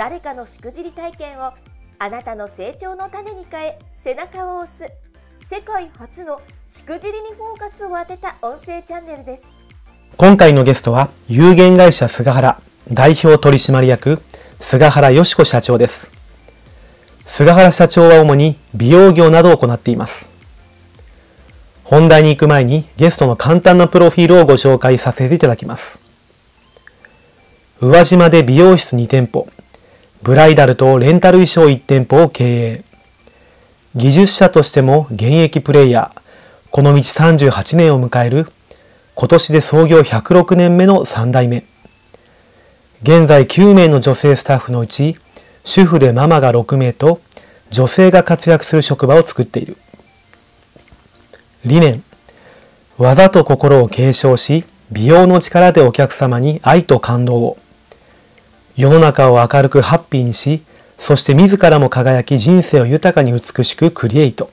[0.00, 1.52] 誰かのしくじり体験を
[1.98, 4.90] あなたの成長の種に変え背中を押す。
[5.44, 9.42] 世界初のしくじりにフォーカスを当てた音声チャンネルです。
[10.16, 12.58] 今回のゲストは有限会社菅原
[12.90, 14.22] 代表取締役
[14.58, 16.08] 菅原よし子社長です。
[17.26, 20.30] 菅原社長は主に美容業などを行っています。
[21.84, 25.98] 本題に行く前にゲストの簡単なプロフィールをご紹介させていただきます。
[27.82, 29.46] 宇和島で美容室2店舗。
[30.22, 32.84] ブライダルとレンタル衣装1店舗を経営。
[33.96, 36.20] 技術者としても現役プレイヤー、
[36.70, 38.46] この道38年を迎える、
[39.14, 41.64] 今年で創業106年目の3代目。
[43.02, 45.16] 現在9名の女性スタッフのうち、
[45.64, 47.22] 主婦でママが6名と、
[47.70, 49.78] 女性が活躍する職場を作っている。
[51.64, 52.02] 理念。
[52.98, 57.56] 技と心を継承し、美容の力でお客様に愛と感動を。
[58.76, 60.62] 世の中を明るくハッピーにし、
[60.98, 64.50] そして自らも輝き人生を豊かに美しくクリエイト。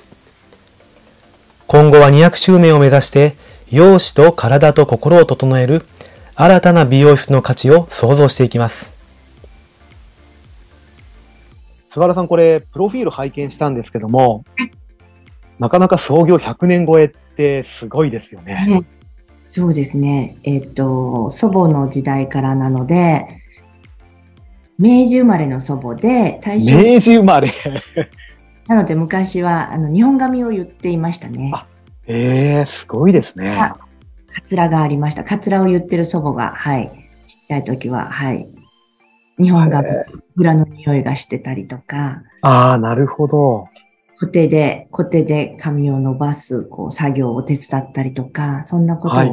[1.68, 3.36] 今後は200周年を目指して、
[3.70, 5.86] 容姿と体と心を整える
[6.36, 8.92] 新たな美容室の価値を創造していきます。
[11.92, 14.46] 菅原さん、これ、プロフィール拝見したんですけども、
[15.60, 18.66] なかなか創業100年超えってすごいですよね。
[18.68, 20.38] ねそうですね。
[20.44, 23.42] えっ、ー、と、祖母の時代からなので、
[24.78, 26.94] 明治生まれの祖母で、大正。
[26.94, 27.52] 明治生まれ
[28.68, 31.54] なので昔はあの日本髪を言っていましたね。
[32.06, 33.74] ええー、すごいですね。
[34.34, 35.24] カツラがありました。
[35.24, 36.92] カツラを言ってる祖母が、はい。
[37.26, 38.48] ちっちゃい時は、はい。
[39.40, 39.88] 日本髪、
[40.36, 42.22] 裏の匂いがしてたりとか。
[42.42, 43.68] ああ、なるほど。
[44.20, 49.24] 固定で、固定で髪を伸ばす、こう、作業を手伝ったりとか、そんなことを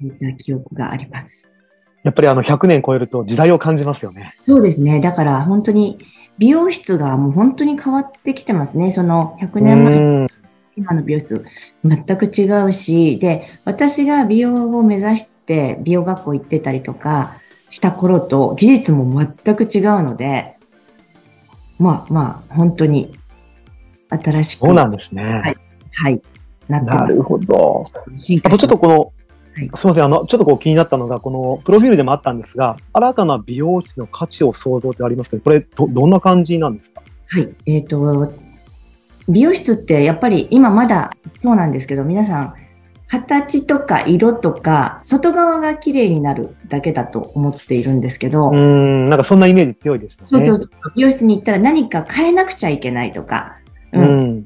[0.00, 1.57] 言った記憶があります。
[2.04, 4.32] やっぱりあの100年超えると時代を感じますよね。
[4.46, 5.00] そうですね。
[5.00, 5.98] だから本当に
[6.38, 8.90] 美容室がもう本当に変わってきてますね。
[8.90, 10.28] その100年前、
[10.76, 11.44] 今の美容室
[11.84, 19.04] 全く違うし、で、私が美容を目指して美容学校行ってたりとかした頃と技術も
[19.44, 20.56] 全く違うので、
[21.78, 23.12] まあまあ本当に
[24.08, 24.66] 新しく。
[24.66, 25.24] そうなんですね。
[25.24, 25.56] はい。
[25.92, 26.22] はい。
[26.68, 26.98] なってます。
[26.98, 27.90] なるほど。
[27.94, 29.12] あとちょっとこの
[29.58, 37.02] はい、すみません、あの、ちょっとこう気になったのが、このプロフィールでもあったんですが、新たな美容室の価値を創造ってありますけど、これど、どんな感じなんですか？
[37.30, 38.32] はい、えっ、ー、と、
[39.28, 42.54] 美容室ってやっぱり今まだそうなんですけど、皆さん、
[43.10, 48.50] 形とか色とか、外側が綺麗になるだけだと思っているんですけど。
[48.50, 50.26] うん、なんかそんなイメージ強いですね。
[50.26, 50.70] そうそうそう。
[50.94, 53.56] 美容室に行ったら何か変えなくちゃいけないとか。
[53.92, 54.04] うん。
[54.04, 54.44] うん、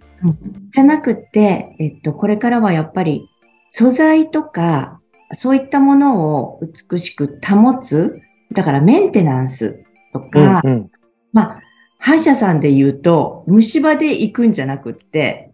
[0.73, 3.29] じゃなくて、えっと、これからはやっぱり
[3.69, 5.00] 素材とか、
[5.32, 6.60] そういったものを
[6.91, 8.20] 美しく保つ、
[8.53, 10.91] だからメンテナンスとか、うんうん、
[11.32, 11.60] まあ、
[11.98, 15.50] 歯医者さんで言うと、虫歯で行くんじゃなくって、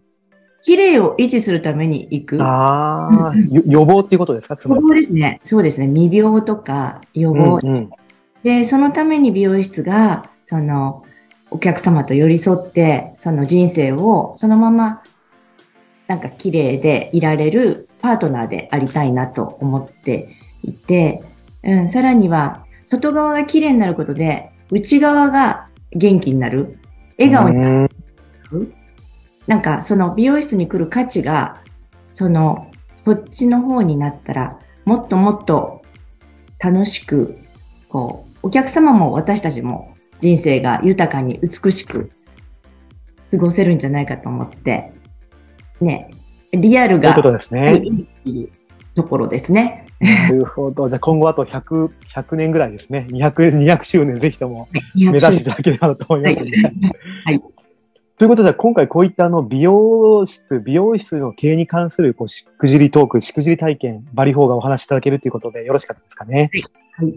[0.61, 2.43] 綺麗を維持するために行く。
[2.43, 3.33] ああ、
[3.65, 4.57] 予防っていうことですか？
[4.65, 5.39] 予防ですね。
[5.43, 5.87] そうですね。
[5.87, 7.59] 未病とか予防。
[7.63, 7.89] うんうん、
[8.43, 11.03] で、そのために美容室が、その、
[11.51, 15.01] お客様と寄り添って、その人生をそのまま、
[16.07, 20.29] なんか綺麗でいられるパートナーでありたいなと思って
[20.63, 21.23] いて、
[21.63, 26.79] うん、さらには、外側が綺麗になることで、内側が元気になる。
[27.17, 27.91] 笑顔になる。
[29.47, 31.61] なんか、その美容室に来る価値が、
[32.11, 35.81] その、そっちの方になったら、もっともっと
[36.59, 37.37] 楽しく、
[37.89, 42.11] こう、お客様も私たちも人生が豊かに美しく
[43.31, 44.91] 過ごせるんじゃないかと思って、
[45.81, 46.11] ね、
[46.53, 47.81] リアルが、ということですね。
[48.95, 49.85] ところですね。
[49.99, 50.87] なるほど。
[50.87, 53.05] じゃあ今後あと100、100年ぐらいですね。
[53.09, 56.57] 200、200周年ぜひとも目指していただければと思いますので。
[56.57, 56.73] はい。
[57.25, 57.41] はい、
[58.17, 66.49] ということで、今回こういったあの美容室、美容室の経営に関するこうしくじりトーク、しくじり体験、バリフォーがお話しいただけるということでよろしかったですかね？
[66.97, 67.15] はい。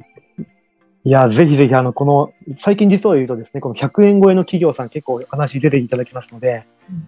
[1.05, 6.65] いや、ぜひぜひ、あの、この、最近実を言うとですね、この100円超えの企業さん結構お話出ていただきますので、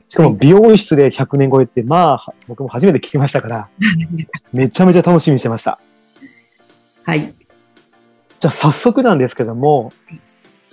[0.08, 3.69] しかも美容室で100年超えって、まあ、僕も初めて聞きましたから、
[4.54, 5.78] めちゃめちゃ楽しみにしてました。
[7.04, 7.32] はい。
[8.40, 9.92] じゃあ早速なんですけども、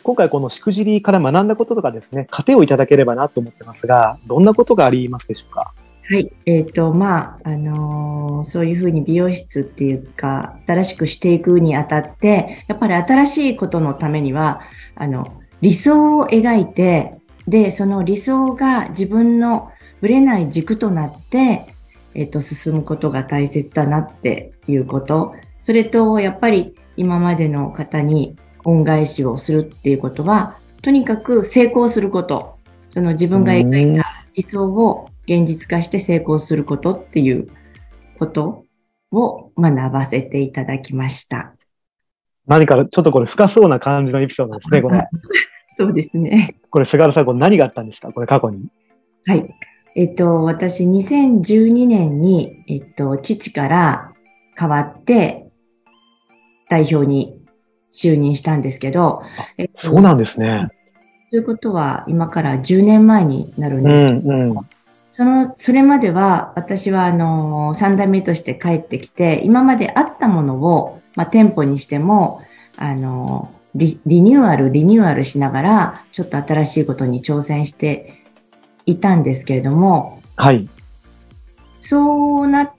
[0.04, 5.74] 今回このしくじりから学んだこととかですね、糧をいただければなと思ってますが、どんなことがありますでしょうか？
[6.10, 6.32] はい。
[6.46, 14.62] えっ、ー、と、まあ、あのー、そういうふうに美容室っていうか、新しくしていくにあたって、やっぱり新しいことのためには、
[14.96, 19.72] あの、理想を描いて、で、その理想が自分の
[20.02, 21.66] ぶれない軸となって、
[22.14, 25.34] えっ、ー、と、進むことが大切だなっていうこと。
[25.60, 32.58] それと、やっぱり今までの方に恩返しをするっていうことは、とにかく成功すること。
[32.90, 34.06] その自分が描いた
[34.36, 37.48] 理想を現実化して成功することっていう
[38.20, 38.66] こと
[39.12, 41.54] を学ばせていただきました。
[42.48, 45.08] 何かちょっとこれ深そうな感じのエピソードですね、これ。
[45.82, 46.56] そうですね。
[46.70, 48.12] これ、菅原さん、これ何があったんですか？
[48.12, 48.68] これ過去に。
[49.26, 49.56] はい。
[49.96, 54.14] えっと、私、2012年に、えっと、父から
[54.58, 55.48] 変わって、
[56.70, 57.38] 代表に
[57.92, 59.22] 就任したんですけど、
[59.58, 60.70] えっと、そうなんですね。
[61.30, 64.70] ということは、今から10年前になるんですけど、うんうん、
[65.12, 72.42] その、それまでは、私は、あの、三代目として帰ってきて、今まであったものを、まあ、店舗にしても、
[72.78, 78.24] あの、リリニューアル、リニューアルしながら、ちょっと新しいことに挑戦して
[78.86, 80.68] いたんですけれども、はい。
[81.78, 82.72] そうなっ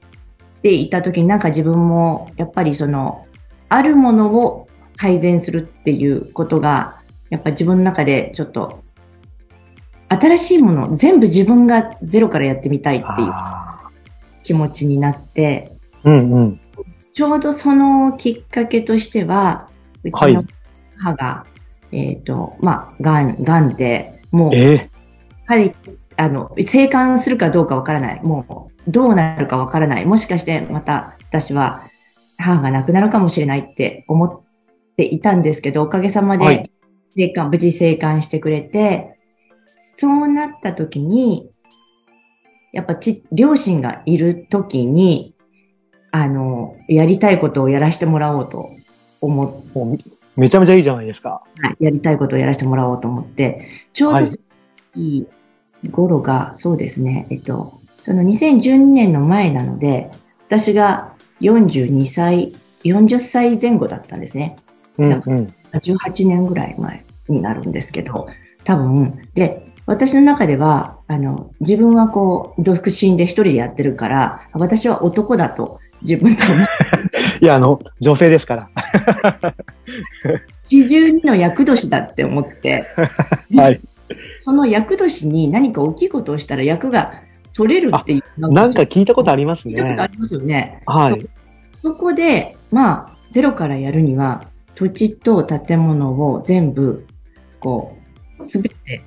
[0.62, 3.26] ていた時になんか自分も、やっぱりその、
[3.68, 7.00] あるものを改善するっていうことが、
[7.30, 8.82] やっぱ自分の中でちょっと、
[10.08, 13.32] 新しいもの、全部自分がゼロからやってみたいっていう
[14.44, 15.72] 気持ちになって、
[16.04, 16.60] うんうん、
[17.14, 19.68] ちょうどそのきっかけとしては、
[20.04, 20.44] うちの
[21.02, 21.46] 母が、は
[21.90, 25.74] い、えっ、ー、と、まあ、がん、がんで、もう、えー、
[26.16, 28.22] あの、生還するかどうかわからない。
[28.22, 30.06] もう、どうなるかわからない。
[30.06, 31.82] もしかしてまた私は
[32.38, 34.40] 母が亡くなるかもしれないって思っ
[34.96, 36.70] ていたんですけど、おかげさまで
[37.16, 39.18] 生還、はい、無事生還してくれて、
[39.66, 41.48] そうなった時に、
[42.72, 45.34] やっぱち、両親がいる時に、
[46.10, 48.68] あの、やりたいことをやらせてもらおうと
[49.22, 50.02] 思って。
[50.36, 51.42] めちゃめちゃいいじゃないですか。
[51.60, 54.20] はい、やりたいことをやらせてもらおうと思って、ちょうど、
[54.94, 55.26] い
[55.82, 60.10] い頃が、そうですね、えっと、その2012年の前なので、
[60.48, 62.54] 私が42歳、
[62.84, 64.56] 40歳前後だったんですね。
[64.98, 65.20] うんうん、
[65.72, 68.28] 18年ぐらい前になるんですけど、
[68.64, 76.72] 多分、で、私の中では、あの、自分はこう、独身で一人でやってるから、私は男だと自分と思って。
[77.44, 78.68] いや、あの、女性ですから。
[80.68, 82.86] 四十二の役年だって思って、
[83.56, 83.80] はい。
[84.40, 87.14] その役年に何か大きいことをしたら役が
[87.54, 89.74] 取れるっていうなんか聞いたことありますね。
[89.74, 90.82] 聞いたことありますよね。
[90.86, 91.26] はい。
[91.74, 94.44] そこで、まあ、ゼロからやるには、
[94.74, 97.06] 土地と建物を全部、
[97.60, 97.96] こ
[98.38, 99.02] う、すべて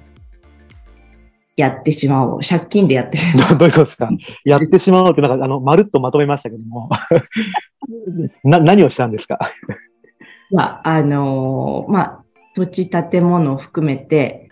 [1.57, 2.39] やってしまおう。
[2.47, 3.57] 借金でやってしまおう。
[3.57, 4.09] ど ういうことですか？
[4.43, 6.89] やってしまおうって、なんか、あの、まるっとまとめましたけども。
[8.43, 9.39] な、何をしたんですか？
[10.51, 12.23] まあ、あのー、まあ、
[12.55, 14.49] 土地、建物を含めて、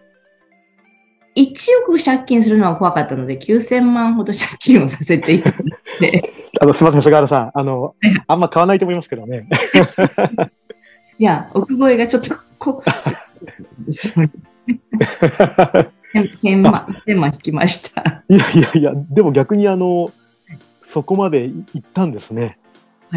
[1.35, 1.53] 1
[1.87, 5.57] 億借金するのは怖かったので、9000万ほど借金をさせていたの
[5.99, 6.33] で。
[6.61, 7.51] あの、すみません、菅原さん。
[7.53, 7.95] あの、
[8.27, 9.47] あんま買わないと思いますけどね。
[11.17, 12.83] いや、奥越えがちょっとこ、
[16.41, 18.23] 1000万、1000万引きました。
[18.29, 20.11] いやいやいや、でも逆にあの、
[20.91, 22.57] そこまで行ったんですね。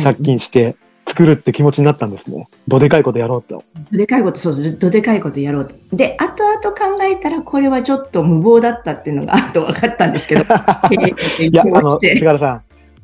[0.03, 0.77] 借金して。
[1.09, 2.49] 作るって気持ちになったんですね。
[2.67, 3.63] どでかいことやろうと。
[3.93, 5.97] どでかいこと、そう、どでかいことやろうと。
[5.97, 10.43] で、後々考えたら、これはちょっと無謀だったっていうのが後分かったんですけど。
[11.39, 12.49] いや、あの、菅原さん、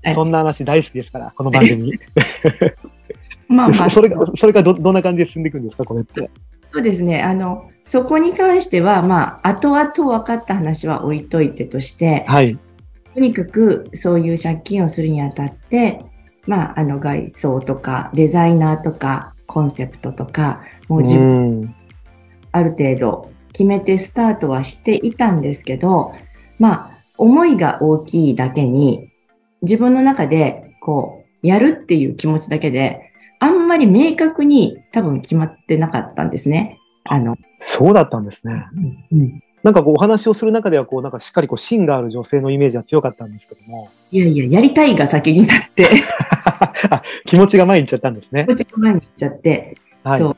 [0.02, 1.92] はい、そんな話大好きですから、この番組。
[3.48, 3.90] まあまあ。
[3.90, 6.28] それが、それがど、どんな感じで進んでいくんですか、これって。
[6.64, 7.22] そうですね。
[7.22, 12.58] あの、そこに関しては、まあ、後々分かった話は置いといてとして、はい。
[13.14, 16.00] とにかく、そういう借金をするにあたって、
[16.46, 21.74] まあ、あの外装とかデザイナーとかコンセプトとかもう自分
[22.50, 26.14] ある程度決めてスタートはしていたんですけど
[26.58, 29.10] まあ思いが大きいだけに
[29.62, 36.78] 自分の中でこうやるっていう気持ちだけであんまり明確に多分決まってなかったんですね。
[37.04, 38.66] あのそうだったんですね。
[39.10, 43.88] うん、うんなんかこうお話をする中ではこうなんかしっかりこう芯がある女性のイメージは強かったんですけども。
[44.10, 45.88] いやいや、やりたいが先になって
[47.26, 48.44] 気持ちが前に行っちゃったんですね。
[48.46, 50.36] 気持ちが前に行っちゃって、はい、そう。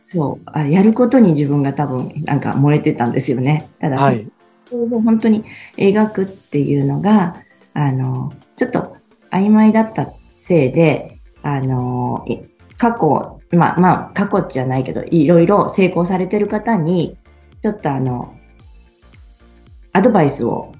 [0.00, 0.62] そうあ。
[0.62, 3.68] やることに自分が多分なんか燃えてたんですよね。
[3.80, 4.26] ただ、はい、
[4.64, 5.44] それを本当に
[5.76, 7.36] 描くっていうのが、
[7.72, 8.96] あの、ちょっと
[9.30, 12.24] 曖昧だったせいで、あの、
[12.76, 17.16] 過去まあまあ、過去じゃないけど、いろいろ成功されてる方に、
[17.62, 18.34] ちょっとあの、
[19.92, 20.72] アドバイスを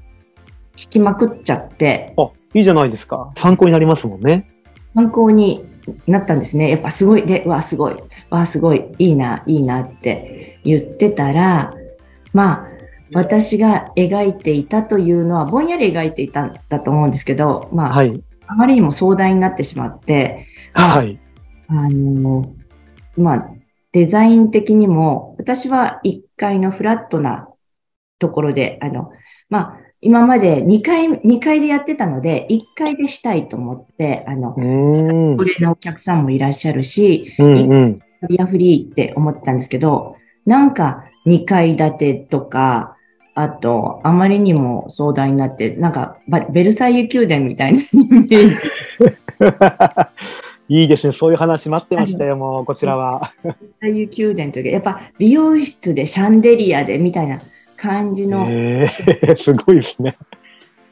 [0.76, 2.14] 聞きまくっちゃって。
[2.16, 3.32] あ、いいじゃないですか。
[3.36, 4.48] 参考になりますもんね。
[4.94, 5.64] 参考に
[6.06, 6.70] なったんですね。
[6.70, 7.96] やっぱすごい、で、わ、すごい、
[8.30, 11.74] わ、すごい、いいな、いいなって言ってたら、
[12.32, 12.68] まあ、
[13.12, 21.18] 私が描いていたというのは、ぼんやり描いていたんだと思うんですけど、まあ、はい、あまりにも壮大になってしまって、はい。
[21.68, 22.54] あの、
[23.16, 23.48] まあ、
[23.92, 27.48] デザイン的にも、私は1階のフラットな
[28.18, 29.12] ところで、あの、
[29.48, 42.96] まあ、今まで2階、2階でやってたので、1階でしたいと思って、あの、これのお客さんもいらっしゃるし、うんうん、リアフリーって思ってたんですけど、なんか2階建てとか、
[43.34, 46.18] あと、あまりにも壮大になって、なんか、
[46.52, 48.54] ベルサイユ宮殿みたいなイメージ。
[50.68, 51.12] いいですね。
[51.12, 53.32] そういう話待ってましたよ、もう、こちらは。
[53.42, 57.40] ベルサイユ宮殿というか、やっぱ美容室でシャンデリアでみたいな
[57.76, 58.46] 感じの。
[58.48, 60.16] えー、 すごいですね。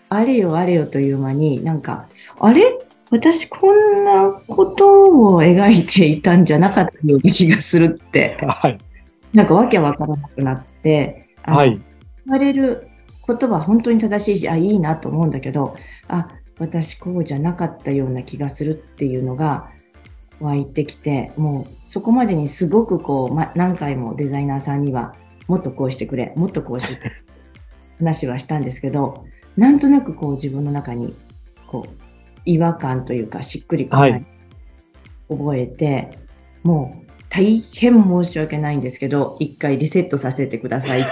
[0.09, 2.07] あれよあれよという間に、なんか、
[2.41, 2.62] あれ？
[3.11, 8.79] 私こんなことを描いていたんじゃなかったような気がするって、はい、
[9.35, 11.83] なんかわけわからなくなって、はい、言
[12.27, 12.89] われる
[13.21, 15.77] ことは本当に正しいし、あ、いいなと思うんだけど、
[16.09, 19.71] あ、私こうじゃなかったような気がするっていうのが
[20.41, 25.15] 湧いてきて、もうそこまでにすごくこう、ま、何回もデザイナーさんには、
[25.49, 27.13] もっとこうしてくれ、もっとこうしてくれ、
[27.99, 29.25] 話はしたんですけど、
[29.57, 31.15] なんとなくこう自分の中に、
[31.67, 31.91] こう、
[32.45, 34.27] 違和感というか、しっくりこない、はい、
[35.29, 36.11] 覚えて、
[36.63, 41.03] もう大変申し訳ないんですけど、一回リセットさせてください。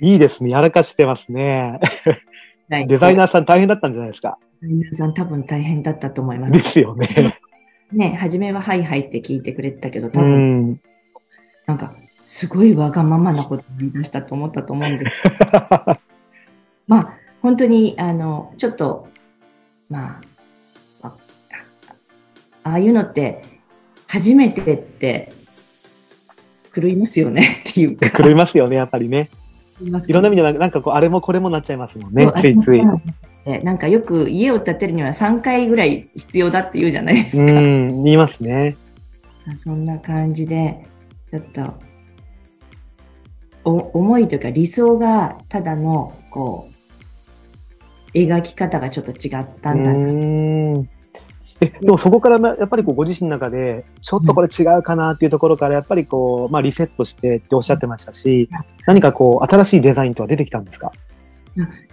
[0.00, 0.50] いいですね。
[0.50, 1.80] やらかしてますね。
[2.68, 4.38] はい、デザイナーさん大変だったんじゃないですか。
[4.60, 6.54] デザイナーさん多分大変だったと思います。
[6.54, 7.38] ですよね。
[7.92, 10.80] ね、初めははいはいって聞いてくれてたけど、多分、
[11.66, 11.92] なんか、
[12.24, 15.16] すごいわがままなことを言い出したと思ったと思うんです。
[16.86, 19.08] まあ、本当に、あの、ちょっと、
[19.88, 20.20] ま
[21.02, 21.12] あ、
[22.64, 23.42] ああいうのって、
[24.08, 25.32] 初めてって
[26.74, 28.10] 狂いますよねっていうか。
[28.10, 29.28] 狂いますよね、やっぱりね。
[29.80, 32.82] いろんな意味でなんかこう、あれもこれもなっちゃいますもんね、ついつい。
[33.62, 37.42] なんかよく家を建てるには3回ぐらい必要だって言うじゃないですか。
[37.42, 38.76] うん、言いますね。
[39.54, 40.86] そんな感じで、
[41.30, 41.74] ちょっと、
[43.64, 46.68] お思いというか理想がただの、こ
[48.14, 50.88] う、描き方がちょっと違ったんだな。
[51.58, 58.50] えでもそこからやっぱりこうご自身の中で、ちょっとこれ違うかなっていうところから、やっぱりこう、まあ、リセットしてっておっしゃってましたし、
[58.86, 60.92] 何かこう、新しいデザインとは出てきたんですか？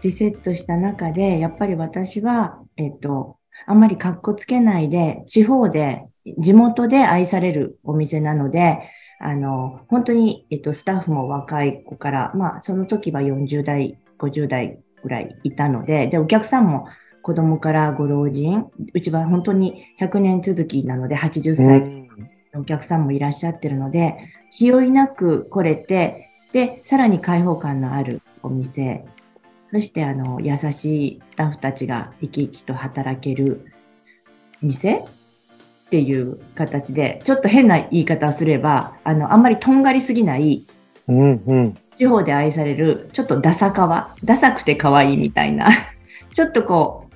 [0.02, 6.04] リセットした中で、やっぱり私は、えっと、あんまり格好つけないで、地方で、
[6.38, 8.80] 地元で愛されるお店なので、
[9.26, 16.88] あの、本当に、えっと、スタッフも若い子から、まあ、その時は40代、50代ぐらいいたので、で、お客さんも
[17.22, 21.66] 子供からご老人、うちは本当に100年続きなので、80歳
[22.54, 24.18] のお客さんもいらっしゃってるので、
[24.52, 29.06] 気負いなく来れて、で、さらに開放感のあるお店、
[29.72, 33.72] そしてあの、優しいスタッフたちが生き生きと働ける
[34.62, 35.02] 店
[35.94, 40.64] っていう形で、ちょっと変な言い方をすれば、あの、あんまりとんがりすぎない、
[41.08, 45.68] うんうん、地方で愛される、ちょっとダサかわ、ダサくて可愛いみたいな、
[46.34, 47.10] ちょっとこ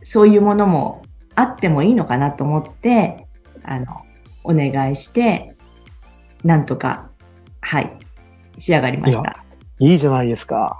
[0.00, 1.02] う、そういうものも
[1.34, 3.26] あってもいいのかなと思って、
[3.64, 3.86] あの、
[4.44, 5.56] お願いして、
[6.44, 7.08] なんとか、
[7.60, 7.92] はい、
[8.60, 9.44] 仕上がりました。
[9.80, 10.78] いいじゃないですか。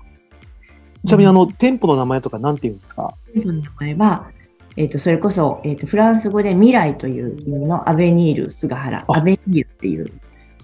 [1.04, 3.12] ちなみにあの、うん、店舗の名前とか何て言うんですか？
[3.34, 4.30] 店舗の名前は、
[4.78, 10.06] えっ、ー、と、それこそ、えっ、ー、と、フランス語で未来という意味のアベニール菅原、アベニールっていう。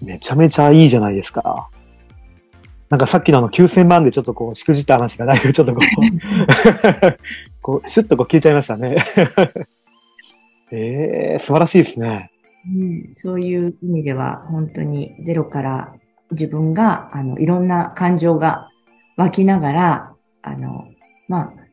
[0.03, 1.69] めちゃめちゃいいじゃないですか。
[2.91, 5.87] なんかさっきのあの9000万でちょっとこう、しくじった話がだいぶちょっとこう
[7.61, 8.99] こう、シュッとこう消えちゃいましたね。
[10.71, 12.31] え えー、素晴らしいですね。
[12.73, 15.93] うん、そういう意味では、本当にゼロから
[16.31, 18.69] 自分が、あの、いろんな感情が
[19.17, 20.85] 湧きながら、あの、
[21.27, 21.64] まあ、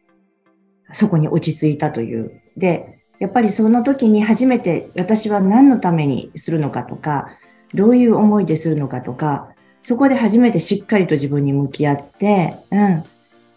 [0.94, 2.42] そこに落ち着いたという。
[2.58, 7.30] で、やっぱりその時に初めて私は何のためにするのかとか、
[7.74, 9.50] どういう思いでするのかとか、
[9.82, 13.04] そこで初めてしっかりと自分に向き合って、うん、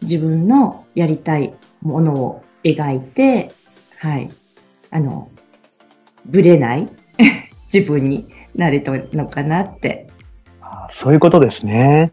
[0.02, 3.52] 自分のやりたいものを描いて、
[3.98, 4.30] はい、
[4.90, 5.30] あの、
[6.26, 6.88] ぶれない
[7.72, 10.08] 自分になれたのかなって。
[10.60, 12.12] あそういうことですね。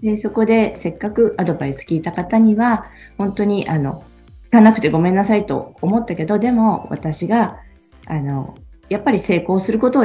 [0.00, 2.86] で、そこでせっかくアドバイス聞いた方には、
[3.18, 4.15] 本当にあの、聞
[4.56, 7.58] かなくてごめんなさいと思ったけど、でも私が
[8.06, 8.54] あの、
[8.88, 10.04] やっぱり成功することを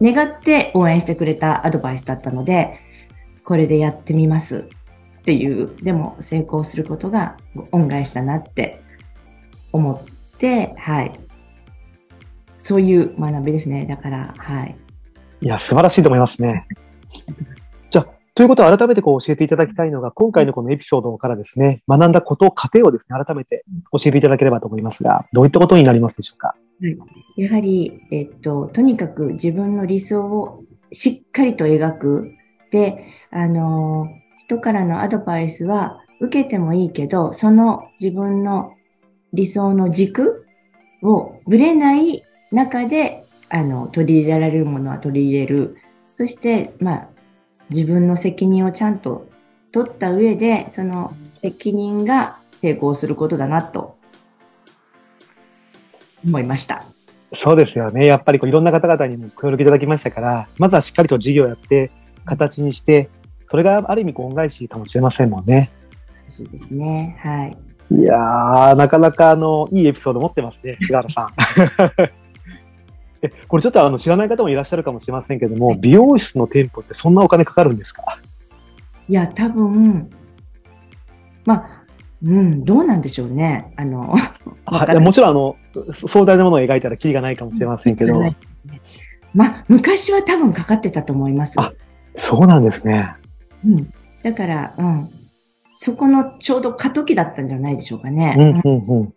[0.00, 2.78] 願って応援してくれたアドバイスだったので、
[3.44, 7.36] これでやってみますっていう、でも成功することが
[7.72, 8.82] 恩返しだなって
[9.72, 11.12] 思って、はい。
[12.58, 13.86] そういう学びですね。
[13.86, 14.76] だから、はい。
[15.40, 16.66] いや、素晴らしいと思いますね。
[18.36, 26.56] ということを改めてこう教えていただきたいのが、今回のこのエピソードからですね、学んだこと、過程をですね、改めて教えていただければと思いますが、どういったことになりますでしょうか？
[26.82, 26.98] はい、
[27.40, 32.32] やはり、えっと、とにかく自分の理想をしっかりと描く。
[32.72, 38.72] で、あの、人からのアドバイスは受けてもいいけど、その自分の
[39.32, 40.44] 理想の軸
[41.02, 45.76] をぶれない中で、あの、取り入れられるものは取り入れる。
[46.08, 47.08] そして、まあ、
[47.70, 49.28] 自分の責任をちゃんと
[49.72, 53.96] 取った上で、その責任が成功することだなと
[56.24, 56.84] 思いました。
[57.36, 58.06] そうですよね。
[58.06, 61.90] やっぱりこういろんな方々にも協力いただきましたから、まずはしっかりと事業をやって、
[62.24, 63.10] 形にして、
[63.50, 65.70] それがある意味恩返しかもしれませんもんね。
[66.28, 67.16] そうですね。
[67.20, 67.56] はい。
[67.90, 71.28] いやー、なかなかあの、いいエピソード持ってますね、菅原さん。
[73.24, 78.18] えこれちょっとあの知らない方もいらっしゃるかもしれませんけども、はい、美容室の店舗ってそんなお金かかるんですか？
[79.08, 80.08] いや、多分、
[81.44, 81.84] まあ、
[82.22, 83.72] うん、どうなんでしょうね。
[83.76, 84.14] あの、
[84.64, 85.56] はもちろんあの、
[86.08, 88.34] 壮大なものを描いたらきりがないかもしれませんけど。
[89.34, 91.60] まあ、昔は多分かかってたと思います。
[91.60, 91.72] あ、
[92.16, 93.14] そうなんですね。
[93.62, 93.92] うん。
[94.22, 95.08] だから、うん。
[95.74, 98.62] そこのちょうど過渡期だったんじゃないでしょうかね。
[98.64, 99.14] うんうんうん。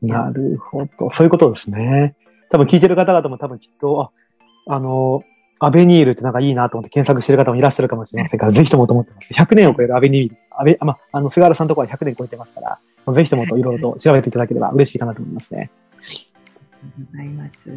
[0.00, 1.10] なるほど。
[1.14, 2.16] そういうことですね。
[2.52, 4.12] 多分聞いてる方々も多分きっと、
[4.66, 5.24] あ、あの、
[5.58, 9.32] アベニールってなんかいいなと思って検索してる方もいらっしゃるかもしれませんから、 ぜひともと思ってます。
[9.32, 10.36] 100年を超えるアベニール。
[10.50, 15.70] アベ、あ、まあ、の、菅原さんのところは100年超えてますから、ぜひともといろいろと調べていただければ嬉しいかなと思いますね。
[15.98, 16.18] あり
[16.82, 17.70] がとうございます。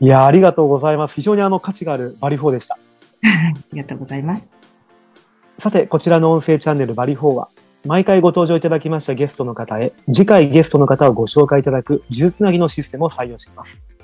[0.00, 1.14] いや、ありがとうございます。
[1.14, 2.74] 非常にあの価値があるバリフォーでした。
[3.22, 4.52] ありがとうございます。
[5.60, 7.48] さて、こちらの音声チャンネルバリフォーは、
[7.86, 13.95] 毎回ご登場いただきましたゲストの方へ、次回ゲストの方をご紹介いただく、数珠つなぎのシステムを採用しています。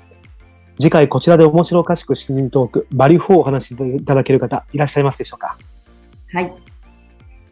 [0.77, 5.57] 次回こちらで面白おかしくしくじりトーク、バリフォーをお話しいただける方、いらっしゃいますでしょうか？
[6.33, 6.53] はい。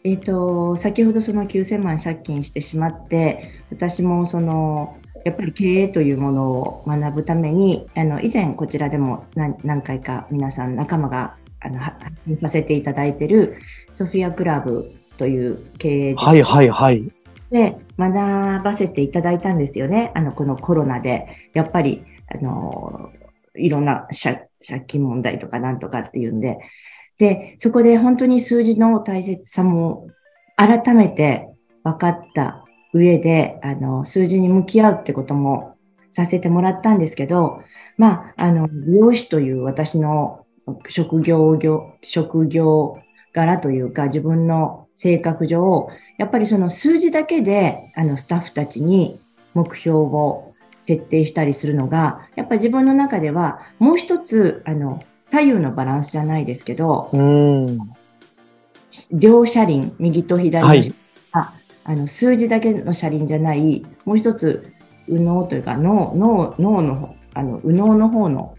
[0.03, 13.59] えっ、ー、と、先ほどその9000万借金してしまって、私もその、やっぱり経営というものを学ぶために、あの、以前こちらでも何何回か皆さん仲間があの発信させていただいている
[13.91, 14.83] ソフィアクラブ
[15.19, 17.11] という経営はいはいはい。
[17.51, 20.11] で学ばせていただいたんですよね。
[20.15, 22.03] あの、このコロナで、やっぱり、
[22.33, 23.11] あの、
[23.55, 24.39] いろんな借
[24.87, 26.59] 金問題とかなんとかっていうんで、
[27.17, 30.07] で、そこで本当に数字の大切さも
[30.55, 31.47] 改めて
[31.83, 35.75] 分かった上で、あの、数字に向き合うってことも
[36.09, 37.61] させてもらったんですけど、
[37.97, 40.45] まあ、あの、美容師という私の
[40.89, 42.99] 職業業、職業
[43.33, 49.19] 柄というか、自分の性格上、やっぱりその数字だけで、あの、スタッフたちに
[49.53, 50.50] 目標を
[50.81, 57.09] 設定したりするのが、やっぱり自分の中では、もう一つ、あの、左右のバランスじゃないですけど、
[59.11, 60.93] 両車輪、右と左の、はい、
[61.31, 64.73] ああの数字だけの車輪じゃない、もう一つ、
[65.07, 68.55] 右脳というか脳、脳、脳の、あの、右脳の方の、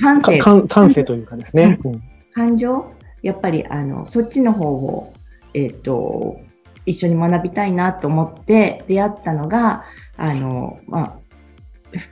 [0.00, 0.38] 感性。
[0.38, 1.78] 感性というかですね。
[1.84, 2.92] うん、感情？
[3.22, 5.12] やっぱり、あの、そっちの方を、
[5.54, 6.40] えっ、ー、と、
[6.86, 9.84] 一緒に学びたいなと思って出会ったのが、
[10.16, 11.18] あの、まあ、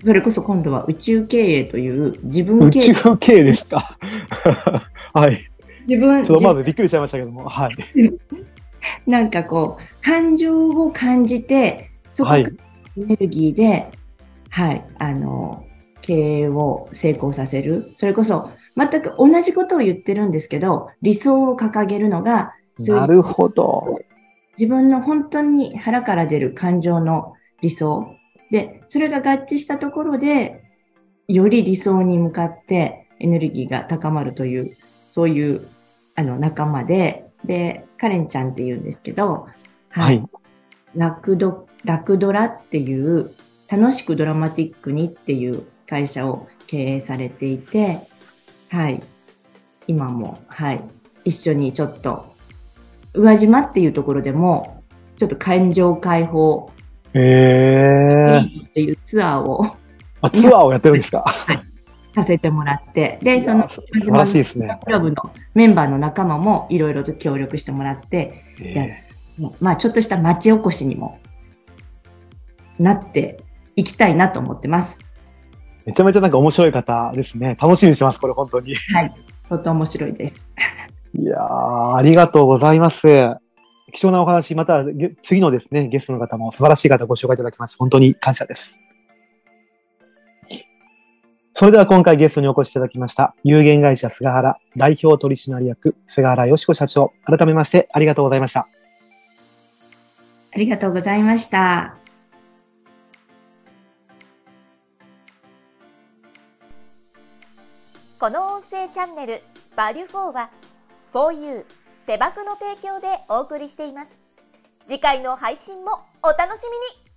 [0.05, 2.91] それこそ今度は宇宙経営という自分経営。
[2.91, 3.99] 宇宙経営ですか？
[5.15, 5.49] はい。
[5.87, 6.25] 自分。
[6.25, 7.75] ちょっとまずびっくりしちゃいましたけども、はい。
[9.07, 12.51] なんかこう、感情を感じて、そこからエ
[12.97, 13.89] ネルギーで、
[14.51, 15.65] はい、はい、あの、
[16.01, 17.83] 経営を成功させる。
[17.97, 24.01] それこそ、全く同じことを言ってるんですけど、理想を掲げるのがなるほど。
[24.59, 28.17] 自分の本当に腹から出る感情の理想。
[28.51, 30.63] で、それが合致したところで、
[31.27, 34.71] より理想に向かってエネルギーが高まるという、
[35.09, 35.67] そういう
[36.15, 39.49] あの仲間で、で、カレンちゃんって言うんですけど、
[39.89, 40.23] はい。
[40.95, 43.31] ラクド、ラクドラっていう、
[43.71, 48.07] 楽しくドラマティックにっていう会社を経営されていて、
[48.69, 49.03] はい。
[49.87, 50.85] 今も、はい。
[51.25, 52.25] 一緒にちょっと、
[53.15, 54.83] 宇和島っていうところでも、
[55.17, 56.71] ちょっと感情解放
[57.15, 59.77] えー、っていうツアーを。
[60.21, 61.23] あ、ツアーをやってるんですか？
[61.23, 61.61] はい。
[62.15, 64.79] させてもらって、で、その、素晴らしいですね。
[64.85, 71.19] クラブのメンバーの仲間もいろいろと協力してもらって、えー、まあ、ちょっとした町おこしにも
[72.79, 73.43] なって
[73.77, 75.01] いきたいなと思ってます。
[75.87, 77.57] めちゃめちゃなんか面白い方ですね。
[77.59, 78.75] 楽しみにしてます、これ本当に。
[78.75, 79.15] はい。
[79.35, 80.53] 相当面白いです。
[81.19, 83.07] いやー、ありがとうございます。
[83.93, 84.83] 貴重なお話、また
[85.27, 88.73] 次のですね、ゲストの方も素晴らしい方ご紹介いただきまして、本当に感謝です。
[91.55, 98.67] それでは今回ゲストにお越しいただきました、有限会社菅原代表取締役菅原よし子社長、改めましてありがとうございました。
[100.55, 101.95] ありがとうございました。
[108.19, 109.43] この音声チャンネル
[109.77, 110.51] バリュフォーは
[111.13, 111.65] 4U
[112.07, 114.21] 手箱の提供でお送りしています。
[114.87, 117.12] 次回の配信もお楽しみに